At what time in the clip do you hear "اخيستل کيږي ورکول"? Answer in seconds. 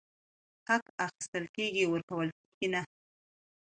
1.05-2.27